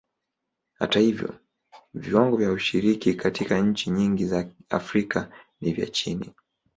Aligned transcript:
Hata 0.79 0.99
hivyo, 0.99 1.39
viwango 1.93 2.37
vya 2.37 2.51
ushiriki 2.51 3.13
katika 3.13 3.59
nchi 3.59 3.89
nyingi 3.89 4.25
za 4.25 4.49
Afrika 4.69 5.31
ni 5.61 5.73
vya 5.73 5.87
chini. 5.87 6.33